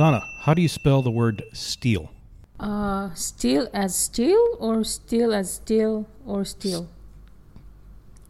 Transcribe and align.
Sana, 0.00 0.26
how 0.38 0.54
do 0.54 0.62
you 0.62 0.68
spell 0.68 1.02
the 1.02 1.10
word 1.10 1.44
steel? 1.52 2.10
Uh, 2.58 3.12
steel 3.12 3.68
as 3.74 3.94
steel 3.94 4.56
or 4.58 4.82
steel 4.82 5.34
as 5.34 5.52
steel 5.52 6.08
or 6.24 6.42
steel? 6.42 6.88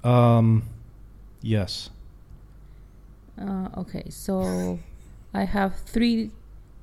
Um, 0.03 0.65
yes. 1.41 1.91
Uh, 3.41 3.69
okay, 3.77 4.03
so 4.11 4.81
I 5.33 5.45
have 5.45 5.79
three 5.87 6.33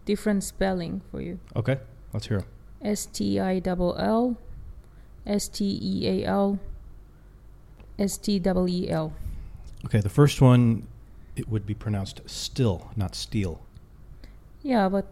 different 0.05 0.45
spelling 0.45 1.01
for 1.11 1.19
you. 1.19 1.37
Okay, 1.57 1.79
let's 2.13 2.27
hear 2.27 2.37
'em. 2.37 2.45
S 2.81 3.07
T 3.07 3.41
I 3.41 3.59
double 3.59 3.93
L, 3.99 4.37
S 5.25 5.49
T 5.49 5.77
E 5.83 6.07
A 6.07 6.25
L, 6.25 6.59
S 7.99 8.17
T 8.17 8.39
double 8.39 8.69
E 8.69 8.89
L. 8.89 9.11
Okay, 9.83 9.99
the 9.99 10.07
first 10.07 10.39
one 10.39 10.87
it 11.35 11.49
would 11.49 11.65
be 11.65 11.73
pronounced 11.73 12.21
still, 12.25 12.89
not 12.95 13.15
steel. 13.15 13.66
Yeah, 14.63 14.89
but 14.89 15.05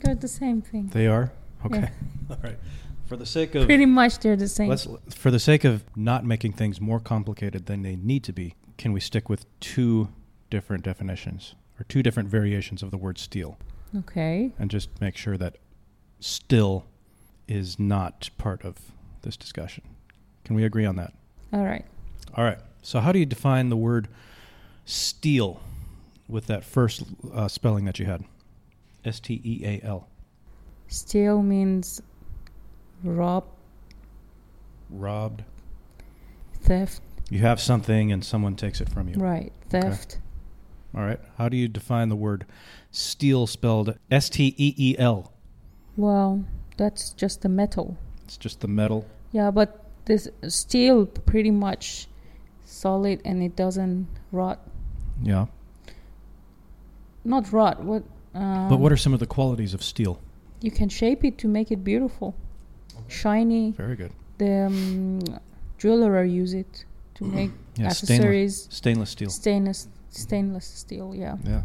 they're 0.00 0.14
the 0.14 0.28
same 0.28 0.62
thing. 0.62 0.88
They 0.92 1.06
are 1.06 1.32
okay. 1.64 1.80
Yeah. 1.80 1.88
All 2.30 2.38
right. 2.42 2.58
For 3.06 3.16
the 3.16 3.26
sake 3.26 3.54
of 3.54 3.66
Pretty 3.66 3.86
much 3.86 4.18
they're 4.18 4.36
the 4.36 4.48
same. 4.48 4.68
let's 4.68 4.86
for 5.10 5.30
the 5.30 5.38
sake 5.38 5.64
of 5.64 5.84
not 5.96 6.24
making 6.24 6.52
things 6.54 6.80
more 6.80 6.98
complicated 6.98 7.66
than 7.66 7.82
they 7.82 7.94
need 7.96 8.24
to 8.24 8.32
be, 8.32 8.54
can 8.78 8.92
we 8.92 9.00
stick 9.00 9.28
with 9.28 9.46
two 9.60 10.08
different 10.50 10.82
definitions 10.84 11.54
or 11.78 11.84
two 11.84 12.02
different 12.02 12.28
variations 12.28 12.82
of 12.82 12.90
the 12.90 12.96
word 12.96 13.18
steel 13.18 13.58
Okay. 13.96 14.50
and 14.58 14.70
just 14.70 14.88
make 15.00 15.16
sure 15.16 15.36
that 15.36 15.56
still 16.18 16.84
is 17.46 17.78
not 17.78 18.28
part 18.38 18.64
of 18.64 18.76
this 19.22 19.36
discussion? 19.36 19.84
Can 20.44 20.56
we 20.56 20.64
agree 20.64 20.84
on 20.86 20.96
that? 20.96 21.12
All 21.52 21.64
right. 21.64 21.84
All 22.34 22.42
right. 22.44 22.58
So, 22.82 22.98
how 23.00 23.12
do 23.12 23.18
you 23.20 23.26
define 23.26 23.68
the 23.68 23.76
word 23.76 24.08
steel 24.84 25.60
with 26.28 26.46
that 26.46 26.64
first 26.64 27.04
uh, 27.32 27.48
spelling 27.48 27.84
that 27.84 27.98
you 27.98 28.06
had? 28.06 28.24
S 29.04 29.20
T 29.20 29.40
E 29.44 29.62
A 29.64 29.80
L. 29.86 30.08
Steal 30.88 31.42
means 31.42 32.00
rob, 33.02 33.44
Robbed. 34.90 35.44
theft. 36.62 37.00
You 37.28 37.40
have 37.40 37.60
something 37.60 38.12
and 38.12 38.24
someone 38.24 38.54
takes 38.54 38.80
it 38.80 38.88
from 38.88 39.08
you. 39.08 39.16
Right. 39.16 39.52
Theft. 39.68 40.18
All 40.96 41.02
right. 41.02 41.18
How 41.38 41.48
do 41.48 41.56
you 41.56 41.66
define 41.68 42.08
the 42.08 42.16
word 42.16 42.46
steel 42.92 43.46
spelled 43.46 43.98
S 44.10 44.28
T 44.30 44.54
E 44.56 44.74
E 44.76 44.96
L? 44.98 45.32
Well, 45.96 46.44
that's 46.76 47.10
just 47.10 47.42
the 47.42 47.48
metal. 47.48 47.96
It's 48.24 48.36
just 48.36 48.60
the 48.60 48.68
metal. 48.68 49.06
Yeah, 49.32 49.50
but 49.50 49.84
this 50.04 50.28
steel 50.48 51.06
pretty 51.06 51.50
much 51.50 52.06
solid 52.64 53.20
and 53.24 53.42
it 53.42 53.56
doesn't 53.56 54.06
rot. 54.30 54.60
Yeah. 55.22 55.46
Not 57.26 57.52
rot. 57.52 57.82
What? 57.82 58.02
Um, 58.34 58.68
but 58.68 58.78
what 58.78 58.92
are 58.92 58.96
some 58.96 59.14
of 59.14 59.20
the 59.20 59.26
qualities 59.26 59.74
of 59.74 59.82
steel? 59.82 60.20
you 60.62 60.70
can 60.70 60.88
shape 60.88 61.22
it 61.22 61.36
to 61.38 61.48
make 61.48 61.70
it 61.70 61.84
beautiful, 61.84 62.34
shiny. 63.08 63.72
Very 63.72 63.94
good. 63.96 64.10
The 64.38 64.66
um, 64.66 65.20
jeweler 65.78 66.24
use 66.24 66.54
it 66.54 66.84
to 67.16 67.24
make 67.38 67.50
Yeah, 67.76 67.88
stainless, 67.90 68.02
accessories. 68.02 68.68
stainless 68.70 69.10
steel. 69.10 69.30
Stainless 69.30 69.88
stainless 70.10 70.66
steel. 70.66 71.14
Yeah. 71.14 71.36
Yeah. 71.44 71.62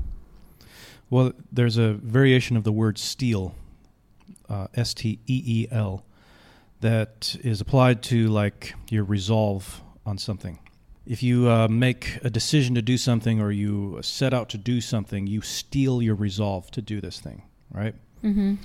Well, 1.10 1.32
there's 1.52 1.78
a 1.78 1.94
variation 1.94 2.58
of 2.58 2.64
the 2.64 2.72
word 2.72 2.98
steel, 2.98 3.54
uh, 4.50 4.68
S 4.76 4.94
T 4.94 5.20
E 5.28 5.44
E 5.46 5.68
L, 5.72 6.04
that 6.82 7.36
is 7.44 7.62
applied 7.62 8.02
to 8.04 8.28
like 8.28 8.74
your 8.90 9.04
resolve 9.06 9.82
on 10.06 10.18
something. 10.18 10.60
If 11.06 11.24
you 11.24 11.50
uh, 11.50 11.68
make 11.68 12.20
a 12.24 12.30
decision 12.30 12.76
to 12.76 12.82
do 12.82 12.98
something 12.98 13.42
or 13.42 13.52
you 13.52 14.00
set 14.02 14.34
out 14.34 14.50
to 14.50 14.58
do 14.58 14.82
something, 14.82 15.26
you 15.28 15.42
steel 15.42 16.02
your 16.02 16.16
resolve 16.16 16.70
to 16.72 16.82
do 16.82 17.02
this 17.02 17.20
thing, 17.20 17.44
right? 17.72 17.96
Mm-hmm. 18.24 18.56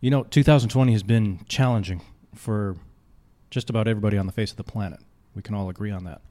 You 0.00 0.10
know, 0.10 0.24
2020 0.24 0.92
has 0.92 1.02
been 1.02 1.40
challenging 1.48 2.00
for 2.34 2.76
just 3.50 3.68
about 3.68 3.88
everybody 3.88 4.16
on 4.16 4.26
the 4.26 4.32
face 4.32 4.50
of 4.50 4.56
the 4.56 4.64
planet. 4.64 5.00
We 5.34 5.42
can 5.42 5.54
all 5.54 5.68
agree 5.68 5.90
on 5.90 6.04
that. 6.04 6.22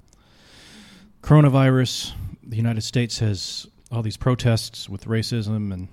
Coronavirus, 1.22 2.13
the 2.44 2.57
United 2.57 2.81
States 2.81 3.19
has 3.19 3.67
all 3.91 4.01
these 4.01 4.17
protests 4.17 4.90
with 4.90 5.06
racism, 5.06 5.73
and 5.73 5.88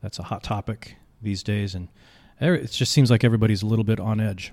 that's 0.00 0.18
a 0.18 0.22
hot 0.22 0.42
topic 0.42 0.96
these 1.20 1.42
days. 1.42 1.74
And 1.74 1.88
it 2.40 2.70
just 2.70 2.92
seems 2.92 3.10
like 3.10 3.24
everybody's 3.24 3.62
a 3.62 3.66
little 3.66 3.84
bit 3.84 4.00
on 4.00 4.20
edge. 4.20 4.52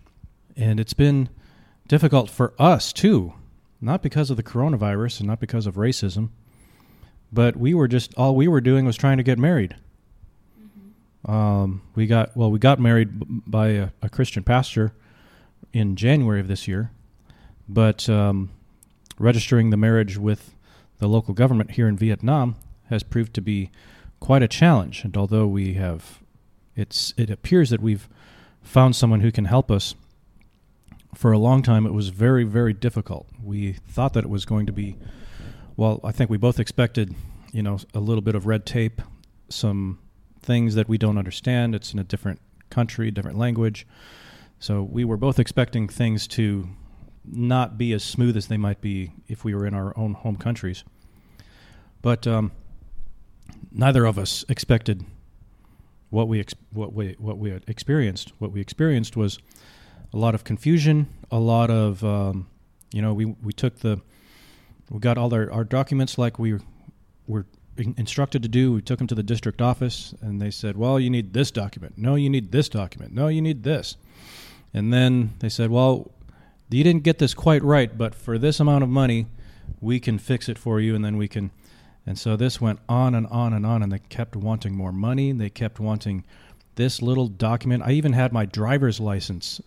And 0.56 0.80
it's 0.80 0.94
been 0.94 1.30
difficult 1.88 2.30
for 2.30 2.54
us, 2.60 2.92
too, 2.92 3.34
not 3.80 4.02
because 4.02 4.30
of 4.30 4.38
the 4.38 4.44
coronavirus 4.44 5.20
and 5.20 5.28
not 5.28 5.40
because 5.40 5.68
of 5.68 5.76
racism, 5.76 6.30
but 7.32 7.56
we 7.58 7.74
were 7.74 7.88
just, 7.88 8.14
all 8.16 8.36
we 8.36 8.48
were 8.48 8.62
doing 8.62 8.86
was 8.86 8.96
trying 8.96 9.18
to 9.18 9.24
get 9.24 9.38
married. 9.38 9.76
Um, 11.26 11.82
we 11.94 12.08
got 12.08 12.38
well, 12.38 12.50
we 12.50 12.60
got 12.60 12.80
married 12.80 13.20
b- 13.20 13.26
by 13.46 13.68
a, 13.70 13.90
a 14.02 14.10
Christian 14.10 14.44
pastor 14.44 14.94
in 15.74 15.98
January 15.98 16.40
of 16.40 16.48
this 16.48 16.68
year, 16.68 16.92
but 17.68 18.08
um, 18.08 18.52
registering 19.20 19.70
the 19.70 19.78
marriage 19.78 20.18
with 20.18 20.56
the 21.00 21.08
local 21.08 21.34
government 21.34 21.72
here 21.72 21.88
in 21.88 21.98
Vietnam 21.98 22.56
has 22.90 23.04
proved 23.04 23.34
to 23.34 23.42
be 23.42 23.72
quite 24.22 24.42
a 24.42 24.48
challenge. 24.48 25.04
And 25.04 25.18
although 25.18 25.48
we 25.48 25.74
have, 25.74 26.20
it's 26.78 27.14
it 27.18 27.30
appears 27.30 27.72
that 27.72 27.82
we've 27.82 28.08
found 28.62 28.96
someone 28.96 29.20
who 29.20 29.32
can 29.32 29.46
help 29.46 29.70
us. 29.70 29.96
For 31.18 31.32
a 31.32 31.40
long 31.40 31.64
time, 31.64 31.88
it 31.88 31.94
was 31.94 32.10
very, 32.10 32.44
very 32.44 32.74
difficult. 32.74 33.28
We 33.44 33.74
thought 33.74 34.14
that 34.14 34.24
it 34.24 34.30
was 34.30 34.46
going 34.46 34.68
to 34.68 34.72
be, 34.72 34.98
well, 35.76 36.00
I 36.04 36.12
think 36.12 36.30
we 36.30 36.38
both 36.38 36.60
expected, 36.60 37.16
you 37.52 37.64
know, 37.64 37.80
a 37.96 38.00
little 38.00 38.22
bit 38.22 38.36
of 38.36 38.46
red 38.46 38.68
tape, 38.68 39.02
some 39.50 39.98
things 40.44 40.76
that 40.76 40.88
we 40.88 41.00
don't 41.00 41.18
understand. 41.18 41.74
It's 41.74 41.92
in 41.92 41.98
a 41.98 42.04
different 42.04 42.40
country, 42.70 43.10
different 43.10 43.36
language. 43.36 43.88
So 44.60 44.84
we 44.84 45.04
were 45.04 45.18
both 45.18 45.40
expecting 45.40 45.90
things 45.90 46.28
to 46.28 46.70
not 47.26 47.80
be 47.80 47.94
as 47.94 48.04
smooth 48.04 48.38
as 48.38 48.46
they 48.46 48.58
might 48.58 48.80
be 48.80 49.12
if 49.28 49.44
we 49.44 49.56
were 49.56 49.66
in 49.66 49.74
our 49.74 49.98
own 49.98 50.14
home 50.14 50.36
countries. 50.36 50.84
But 52.04 52.28
um, 52.28 52.52
neither 53.72 54.06
of 54.06 54.20
us 54.20 54.46
expected 54.50 55.04
what 56.12 56.28
we 56.28 56.40
ex- 56.40 56.54
what 56.72 56.94
we 56.94 57.16
what 57.18 57.40
we 57.40 57.54
experienced. 57.66 58.34
What 58.38 58.52
we 58.52 58.62
experienced 58.62 59.18
was 59.18 59.40
a 60.14 60.18
lot 60.18 60.36
of 60.36 60.44
confusion, 60.44 61.08
a 61.32 61.40
lot 61.40 61.70
of 61.70 62.04
um, 62.04 62.48
you 62.92 63.02
know 63.02 63.14
we 63.14 63.26
we 63.26 63.54
took 63.54 63.80
the 63.80 64.02
we 64.90 65.00
got 65.00 65.18
all 65.18 65.34
our, 65.34 65.52
our 65.52 65.64
documents 65.64 66.18
like 66.18 66.40
we 66.40 66.58
were 67.28 67.46
instructed 67.78 68.42
to 68.44 68.50
do. 68.50 68.74
We 68.74 68.82
took 68.82 68.98
them 68.98 69.08
to 69.08 69.16
the 69.16 69.24
district 69.24 69.62
office, 69.62 70.14
and 70.22 70.42
they 70.42 70.52
said, 70.52 70.78
"Well, 70.78 71.00
you 71.00 71.10
need 71.10 71.34
this 71.34 71.52
document. 71.52 71.98
No, 71.98 72.16
you 72.16 72.30
need 72.30 72.52
this 72.52 72.70
document. 72.70 73.14
No, 73.14 73.28
you 73.28 73.42
need 73.42 73.64
this." 73.64 73.98
And 74.74 74.94
then 74.94 75.34
they 75.40 75.50
said, 75.50 75.70
"Well, 75.70 76.12
you 76.70 76.84
didn't 76.84 77.04
get 77.04 77.20
this 77.20 77.34
quite 77.34 77.64
right, 77.64 77.98
but 77.98 78.16
for 78.16 78.38
this 78.38 78.60
amount 78.60 78.84
of 78.84 78.90
money, 78.90 79.28
we 79.82 80.00
can 80.00 80.18
fix 80.18 80.50
it 80.50 80.58
for 80.58 80.80
you, 80.80 80.96
and 80.96 81.04
then 81.04 81.18
we 81.18 81.28
can." 81.28 81.52
And 82.06 82.18
so 82.18 82.38
this 82.38 82.62
went 82.62 82.80
on 82.88 83.14
and 83.14 83.28
on 83.28 83.52
and 83.52 83.66
on, 83.66 83.84
and 83.84 83.92
they 83.92 84.00
kept 84.00 84.36
wanting 84.38 84.74
more 84.74 84.94
money. 84.94 85.34
They 85.34 85.50
kept 85.50 85.78
wanting 85.78 86.24
this 86.76 87.02
little 87.02 87.28
document. 87.28 87.84
I 87.86 87.92
even 87.92 88.14
had 88.14 88.32
my 88.32 88.46
driver's 88.46 89.02
license 89.02 89.60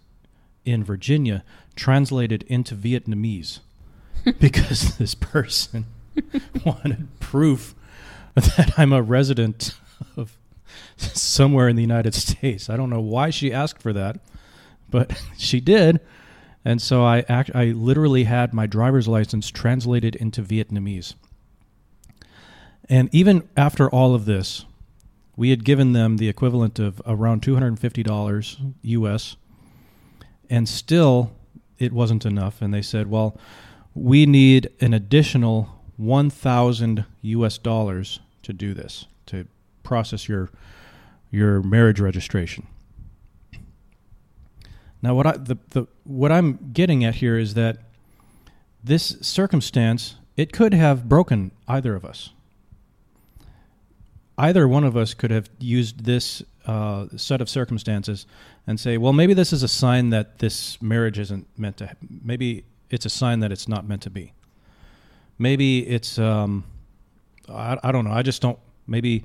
in 0.64 0.84
Virginia 0.84 1.44
translated 1.76 2.42
into 2.44 2.74
Vietnamese 2.74 3.60
because 4.40 4.98
this 4.98 5.14
person 5.14 5.86
wanted 6.64 7.08
proof 7.20 7.74
that 8.34 8.78
I'm 8.78 8.92
a 8.92 9.02
resident 9.02 9.74
of 10.16 10.36
somewhere 10.96 11.68
in 11.68 11.76
the 11.76 11.82
United 11.82 12.14
States. 12.14 12.70
I 12.70 12.76
don't 12.76 12.90
know 12.90 13.00
why 13.00 13.30
she 13.30 13.52
asked 13.52 13.82
for 13.82 13.92
that, 13.92 14.20
but 14.90 15.20
she 15.38 15.60
did. 15.60 16.00
And 16.64 16.82
so 16.82 17.04
I 17.04 17.24
act, 17.28 17.50
I 17.54 17.66
literally 17.66 18.24
had 18.24 18.52
my 18.52 18.66
driver's 18.66 19.08
license 19.08 19.50
translated 19.50 20.14
into 20.16 20.42
Vietnamese. 20.42 21.14
And 22.88 23.08
even 23.12 23.48
after 23.56 23.88
all 23.88 24.14
of 24.14 24.24
this, 24.24 24.66
we 25.36 25.50
had 25.50 25.64
given 25.64 25.92
them 25.92 26.18
the 26.18 26.28
equivalent 26.28 26.78
of 26.78 27.00
around 27.06 27.40
$250 27.42 28.74
US, 28.82 29.36
and 30.50 30.68
still 30.68 31.32
it 31.78 31.92
wasn't 31.92 32.26
enough. 32.26 32.60
And 32.60 32.74
they 32.74 32.82
said, 32.82 33.08
well, 33.08 33.38
we 33.94 34.26
need 34.26 34.68
an 34.80 34.92
additional 34.92 35.80
1,000 35.96 37.04
US 37.22 37.56
dollars 37.56 38.20
to 38.42 38.52
do 38.52 38.74
this, 38.74 39.06
to 39.26 39.46
process 39.82 40.28
your, 40.28 40.50
your 41.30 41.62
marriage 41.62 42.00
registration. 42.00 42.66
Now, 45.02 45.14
what 45.14 45.26
I 45.26 45.32
the, 45.32 45.56
the 45.70 45.86
what 46.04 46.30
I'm 46.30 46.72
getting 46.74 47.04
at 47.04 47.16
here 47.16 47.38
is 47.38 47.54
that 47.54 47.78
this 48.84 49.16
circumstance 49.22 50.16
it 50.36 50.52
could 50.52 50.74
have 50.74 51.08
broken 51.08 51.52
either 51.66 51.94
of 51.94 52.04
us. 52.04 52.30
Either 54.36 54.66
one 54.66 54.84
of 54.84 54.96
us 54.96 55.14
could 55.14 55.30
have 55.30 55.48
used 55.58 56.04
this 56.04 56.42
uh, 56.70 57.08
set 57.16 57.40
of 57.40 57.48
circumstances 57.48 58.26
and 58.64 58.78
say, 58.78 58.96
"Well, 58.96 59.12
maybe 59.12 59.34
this 59.34 59.52
is 59.52 59.64
a 59.64 59.68
sign 59.68 60.10
that 60.10 60.38
this 60.38 60.80
marriage 60.80 61.18
isn't 61.18 61.48
meant 61.58 61.78
to. 61.78 61.96
Maybe 62.08 62.64
it's 62.90 63.04
a 63.04 63.10
sign 63.10 63.40
that 63.40 63.50
it's 63.50 63.66
not 63.66 63.88
meant 63.88 64.02
to 64.02 64.10
be. 64.10 64.32
Maybe 65.36 65.80
it's 65.80 66.16
um, 66.16 66.64
I, 67.48 67.76
I 67.82 67.90
don't 67.90 68.04
know. 68.04 68.12
I 68.12 68.22
just 68.22 68.40
don't. 68.40 68.58
Maybe 68.86 69.24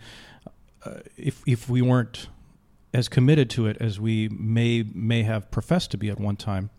uh, 0.84 1.02
if 1.18 1.44
if 1.46 1.70
we 1.70 1.84
weren't 1.84 2.30
as 2.94 3.08
committed 3.08 3.52
to 3.52 3.68
it 3.68 3.78
as 3.80 4.00
we 4.00 4.28
may 4.30 4.84
may 4.94 5.22
have 5.22 5.52
professed 5.52 5.92
to 5.92 5.98
be 5.98 6.10
at 6.10 6.20
one 6.20 6.38
time, 6.38 6.72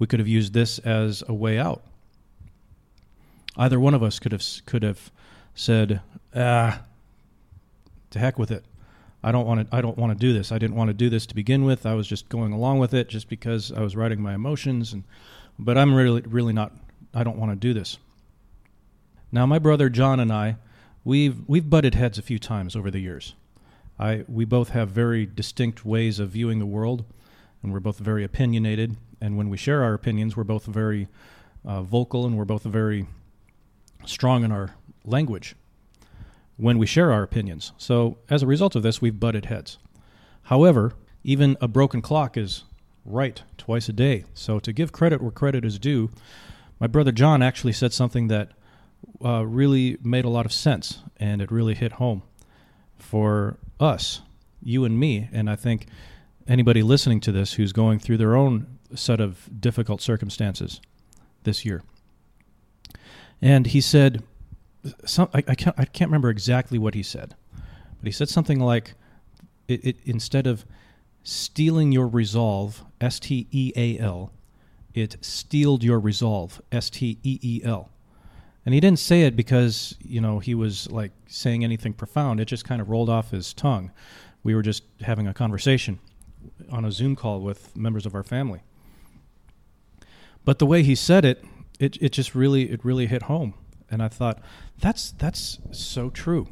we 0.00 0.08
could 0.08 0.18
have 0.18 0.28
used 0.28 0.52
this 0.52 0.80
as 0.80 1.22
a 1.28 1.34
way 1.34 1.58
out. 1.58 1.84
Either 3.56 3.78
one 3.78 3.94
of 3.94 4.02
us 4.02 4.18
could 4.18 4.32
have 4.32 4.44
could 4.66 4.82
have 4.82 5.12
said, 5.54 6.00
"Ah, 6.34 6.82
to 8.10 8.18
heck 8.18 8.36
with 8.36 8.50
it. 8.50 8.64
I 9.22 9.32
don't 9.32 9.46
want 9.46 9.68
to. 9.68 9.76
I 9.76 9.80
don't 9.80 9.98
want 9.98 10.12
to 10.12 10.18
do 10.18 10.32
this. 10.32 10.52
I 10.52 10.58
didn't 10.58 10.76
want 10.76 10.88
to 10.88 10.94
do 10.94 11.10
this 11.10 11.26
to 11.26 11.34
begin 11.34 11.64
with. 11.64 11.86
I 11.86 11.94
was 11.94 12.06
just 12.06 12.28
going 12.28 12.52
along 12.52 12.78
with 12.78 12.94
it 12.94 13.08
just 13.08 13.28
because 13.28 13.72
I 13.72 13.80
was 13.80 13.96
writing 13.96 14.20
my 14.20 14.34
emotions, 14.34 14.92
and 14.92 15.04
but 15.58 15.76
I'm 15.76 15.94
really, 15.94 16.22
really 16.22 16.52
not. 16.52 16.72
I 17.14 17.24
don't 17.24 17.38
want 17.38 17.50
to 17.50 17.56
do 17.56 17.74
this." 17.74 17.98
Now, 19.32 19.44
my 19.44 19.58
brother 19.58 19.88
John 19.88 20.20
and 20.20 20.32
I, 20.32 20.56
we've 21.04 21.36
we've 21.48 21.68
butted 21.68 21.94
heads 21.96 22.18
a 22.18 22.22
few 22.22 22.38
times 22.38 22.76
over 22.76 22.90
the 22.90 23.00
years. 23.00 23.34
I 23.98 24.24
we 24.28 24.44
both 24.44 24.70
have 24.70 24.90
very 24.90 25.26
distinct 25.26 25.84
ways 25.84 26.20
of 26.20 26.30
viewing 26.30 26.60
the 26.60 26.66
world, 26.66 27.04
and 27.62 27.72
we're 27.72 27.80
both 27.80 27.98
very 27.98 28.22
opinionated. 28.22 28.96
And 29.20 29.36
when 29.36 29.50
we 29.50 29.56
share 29.56 29.82
our 29.82 29.94
opinions, 29.94 30.36
we're 30.36 30.44
both 30.44 30.66
very 30.66 31.08
uh, 31.64 31.82
vocal, 31.82 32.24
and 32.24 32.38
we're 32.38 32.44
both 32.44 32.62
very 32.62 33.06
strong 34.04 34.44
in 34.44 34.52
our 34.52 34.76
language 35.04 35.56
when 36.58 36.76
we 36.76 36.86
share 36.86 37.10
our 37.10 37.22
opinions. 37.22 37.72
So 37.78 38.18
as 38.28 38.42
a 38.42 38.46
result 38.46 38.76
of 38.76 38.82
this, 38.82 39.00
we've 39.00 39.18
butted 39.18 39.46
heads. 39.46 39.78
However, 40.42 40.92
even 41.24 41.56
a 41.60 41.68
broken 41.68 42.02
clock 42.02 42.36
is 42.36 42.64
right 43.04 43.42
twice 43.56 43.88
a 43.88 43.92
day. 43.92 44.24
So 44.34 44.58
to 44.58 44.72
give 44.72 44.92
credit 44.92 45.22
where 45.22 45.30
credit 45.30 45.64
is 45.64 45.78
due, 45.78 46.10
my 46.78 46.86
brother 46.86 47.12
John 47.12 47.42
actually 47.42 47.72
said 47.72 47.92
something 47.92 48.28
that 48.28 48.52
uh, 49.24 49.46
really 49.46 49.98
made 50.02 50.24
a 50.24 50.28
lot 50.28 50.46
of 50.46 50.52
sense, 50.52 51.00
and 51.16 51.40
it 51.40 51.50
really 51.50 51.74
hit 51.74 51.92
home 51.92 52.22
for 52.98 53.58
us, 53.78 54.20
you 54.62 54.84
and 54.84 54.98
me. 54.98 55.28
And 55.32 55.48
I 55.48 55.56
think 55.56 55.86
anybody 56.46 56.82
listening 56.82 57.20
to 57.20 57.32
this 57.32 57.54
who's 57.54 57.72
going 57.72 58.00
through 58.00 58.16
their 58.16 58.36
own 58.36 58.78
set 58.94 59.20
of 59.20 59.48
difficult 59.60 60.00
circumstances 60.00 60.80
this 61.44 61.64
year. 61.64 61.82
And 63.40 63.68
he 63.68 63.80
said, 63.80 64.22
some, 65.04 65.28
I, 65.34 65.38
I, 65.48 65.54
can't, 65.54 65.78
I 65.78 65.84
can't 65.84 66.08
remember 66.08 66.30
exactly 66.30 66.78
what 66.78 66.94
he 66.94 67.02
said, 67.02 67.34
but 67.54 68.06
he 68.06 68.12
said 68.12 68.28
something 68.28 68.60
like, 68.60 68.94
it, 69.66 69.84
it 69.84 69.96
instead 70.04 70.46
of 70.46 70.64
stealing 71.22 71.92
your 71.92 72.08
resolve, 72.08 72.84
S 73.00 73.20
T 73.20 73.46
E 73.50 73.72
A 73.76 73.98
L, 73.98 74.32
it 74.94 75.16
steeled 75.20 75.84
your 75.84 76.00
resolve, 76.00 76.62
S 76.72 76.90
T 76.90 77.18
E 77.22 77.38
E 77.42 77.60
L. 77.64 77.90
And 78.64 78.74
he 78.74 78.80
didn't 78.80 78.98
say 78.98 79.22
it 79.22 79.34
because, 79.36 79.96
you 80.00 80.20
know, 80.20 80.40
he 80.40 80.54
was 80.54 80.90
like 80.90 81.12
saying 81.26 81.64
anything 81.64 81.94
profound. 81.94 82.40
It 82.40 82.46
just 82.46 82.64
kind 82.64 82.80
of 82.82 82.90
rolled 82.90 83.08
off 83.08 83.30
his 83.30 83.54
tongue. 83.54 83.90
We 84.42 84.54
were 84.54 84.62
just 84.62 84.82
having 85.00 85.26
a 85.26 85.34
conversation 85.34 85.98
on 86.70 86.84
a 86.84 86.92
Zoom 86.92 87.16
call 87.16 87.40
with 87.40 87.74
members 87.76 88.04
of 88.04 88.14
our 88.14 88.22
family. 88.22 88.62
But 90.44 90.58
the 90.58 90.66
way 90.66 90.82
he 90.82 90.94
said 90.94 91.24
it, 91.24 91.44
it, 91.78 91.96
it 92.00 92.12
just 92.12 92.34
really 92.34 92.70
it 92.70 92.84
really 92.84 93.06
hit 93.06 93.22
home. 93.22 93.54
And 93.90 94.02
I 94.02 94.08
thought, 94.08 94.40
that's 94.78 95.12
that's 95.12 95.58
so 95.72 96.10
true. 96.10 96.48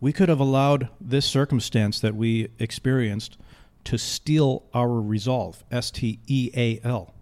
We 0.00 0.12
could 0.12 0.28
have 0.28 0.40
allowed 0.40 0.88
this 1.00 1.26
circumstance 1.26 2.00
that 2.00 2.14
we 2.14 2.48
experienced 2.58 3.38
to 3.84 3.98
steal 3.98 4.64
our 4.74 5.00
resolve, 5.00 5.64
S 5.70 5.90
T 5.90 6.20
E 6.26 6.50
A 6.54 6.80
L. 6.84 7.14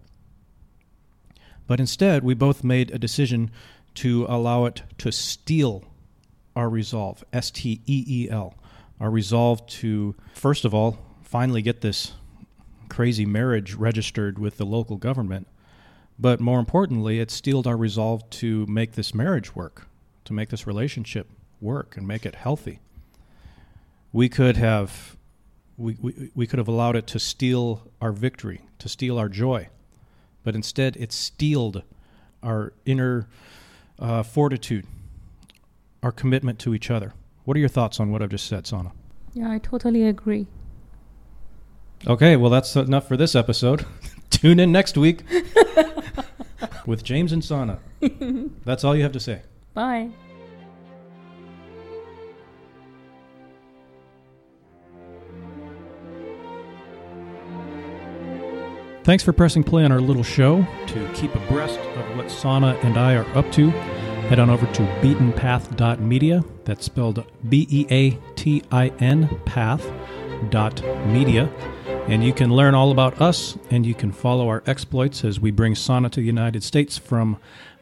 But 1.66 1.80
instead, 1.80 2.24
we 2.24 2.34
both 2.34 2.64
made 2.64 2.90
a 2.90 2.98
decision 2.98 3.50
to 3.94 4.26
allow 4.28 4.64
it 4.64 4.82
to 4.98 5.12
steel 5.12 5.84
our 6.56 6.68
resolve, 6.68 7.24
S 7.32 7.50
T 7.50 7.80
E 7.86 8.04
E 8.06 8.30
L. 8.30 8.54
Our 9.00 9.10
resolve 9.10 9.66
to, 9.66 10.14
first 10.34 10.64
of 10.64 10.74
all, 10.74 10.98
finally 11.22 11.62
get 11.62 11.80
this 11.80 12.12
crazy 12.88 13.26
marriage 13.26 13.74
registered 13.74 14.38
with 14.38 14.56
the 14.56 14.66
local 14.66 14.96
government. 14.96 15.48
But 16.18 16.40
more 16.40 16.60
importantly, 16.60 17.18
it 17.18 17.30
steeled 17.30 17.66
our 17.66 17.76
resolve 17.76 18.28
to 18.30 18.66
make 18.66 18.92
this 18.92 19.14
marriage 19.14 19.54
work, 19.54 19.86
to 20.24 20.32
make 20.32 20.50
this 20.50 20.66
relationship 20.66 21.28
work 21.60 21.96
and 21.96 22.06
make 22.06 22.24
it 22.24 22.36
healthy. 22.36 22.80
We 24.12 24.28
could 24.28 24.56
have 24.56 25.16
we, 25.76 25.96
we, 26.00 26.30
we 26.36 26.46
could 26.46 26.60
have 26.60 26.68
allowed 26.68 26.94
it 26.94 27.08
to 27.08 27.18
steal 27.18 27.90
our 28.00 28.12
victory, 28.12 28.60
to 28.78 28.88
steal 28.88 29.18
our 29.18 29.28
joy 29.28 29.68
but 30.44 30.54
instead 30.54 30.96
it 30.96 31.10
steeled 31.10 31.82
our 32.42 32.74
inner 32.84 33.26
uh, 33.98 34.22
fortitude, 34.22 34.86
our 36.02 36.12
commitment 36.12 36.58
to 36.60 36.74
each 36.74 36.90
other. 36.90 37.14
What 37.44 37.56
are 37.56 37.60
your 37.60 37.68
thoughts 37.68 37.98
on 37.98 38.12
what 38.12 38.22
I've 38.22 38.30
just 38.30 38.46
said, 38.46 38.66
Sana? 38.66 38.92
Yeah, 39.32 39.50
I 39.50 39.58
totally 39.58 40.06
agree. 40.06 40.46
Okay, 42.06 42.36
well, 42.36 42.50
that's 42.50 42.76
enough 42.76 43.08
for 43.08 43.16
this 43.16 43.34
episode. 43.34 43.86
Tune 44.30 44.60
in 44.60 44.70
next 44.70 44.98
week 44.98 45.22
with 46.86 47.04
James 47.04 47.32
and 47.32 47.44
Sana. 47.44 47.80
That's 48.64 48.84
all 48.84 48.96
you 48.96 49.02
have 49.02 49.12
to 49.12 49.20
say. 49.20 49.42
Bye. 49.74 50.10
Thanks 59.04 59.22
for 59.22 59.34
pressing 59.34 59.62
play 59.64 59.84
on 59.84 59.92
our 59.92 60.00
little 60.00 60.22
show. 60.22 60.66
To 60.86 61.10
keep 61.12 61.34
abreast 61.34 61.78
of 61.78 62.16
what 62.16 62.30
Sana 62.30 62.68
and 62.82 62.96
I 62.96 63.14
are 63.14 63.26
up 63.36 63.52
to, 63.52 63.68
head 64.28 64.38
on 64.38 64.48
over 64.48 64.64
to 64.64 64.82
beatinpath.media. 65.02 66.42
That's 66.64 66.86
spelled 66.86 67.22
B 67.46 67.66
E 67.68 67.86
A 67.90 68.12
T 68.34 68.62
I 68.72 68.88
N 69.00 69.28
path.media. 69.44 71.50
And 72.06 72.22
you 72.22 72.32
can 72.32 72.54
learn 72.54 72.74
all 72.74 72.90
about 72.90 73.20
us 73.20 73.56
and 73.70 73.86
you 73.86 73.94
can 73.94 74.12
follow 74.12 74.48
our 74.48 74.62
exploits 74.66 75.24
as 75.24 75.40
we 75.40 75.50
bring 75.50 75.74
Sana 75.74 76.10
to 76.10 76.20
the 76.20 76.26
United 76.26 76.62
States 76.62 76.98
from 76.98 77.38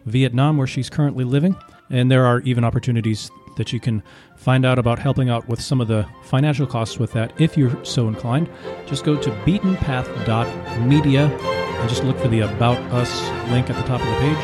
Vietnam, 0.06 0.56
where 0.56 0.66
she's 0.66 0.88
currently 0.88 1.24
living. 1.24 1.56
And 1.90 2.10
there 2.10 2.24
are 2.24 2.40
even 2.40 2.64
opportunities 2.64 3.30
that 3.56 3.72
you 3.72 3.80
can 3.80 4.02
find 4.36 4.64
out 4.64 4.78
about 4.78 4.98
helping 4.98 5.28
out 5.28 5.48
with 5.48 5.60
some 5.60 5.80
of 5.80 5.88
the 5.88 6.06
financial 6.22 6.66
costs 6.66 6.98
with 6.98 7.12
that 7.12 7.32
if 7.40 7.56
you're 7.56 7.84
so 7.84 8.08
inclined. 8.08 8.48
Just 8.86 9.04
go 9.04 9.16
to 9.16 9.30
beatinpath.media 9.30 11.26
and 11.26 11.88
just 11.88 12.04
look 12.04 12.18
for 12.18 12.28
the 12.28 12.40
About 12.40 12.78
Us 12.92 13.28
link 13.50 13.70
at 13.70 13.76
the 13.76 13.82
top 13.82 14.00
of 14.00 14.06
the 14.06 14.14
page, 14.14 14.38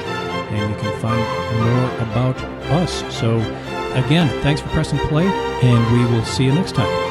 and 0.52 0.74
you 0.74 0.80
can 0.80 1.00
find 1.00 1.20
more 1.62 1.90
about 2.10 2.36
us. 2.72 3.04
So, 3.14 3.38
again, 3.94 4.28
thanks 4.42 4.60
for 4.60 4.68
pressing 4.68 4.98
play, 5.08 5.26
and 5.26 5.92
we 5.92 6.04
will 6.14 6.24
see 6.24 6.44
you 6.44 6.52
next 6.52 6.74
time. 6.74 7.07